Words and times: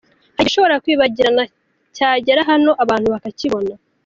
Hari 0.35 0.45
igishobora 0.47 0.81
kwibagirana 0.83 1.43
cyagera 1.95 2.41
hano 2.49 2.71
abantu 2.83 3.07
bakakibona. 3.13 3.73